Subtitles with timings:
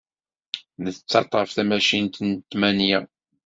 [0.83, 2.99] Nettaḍḍaf tamacint n ttmanya.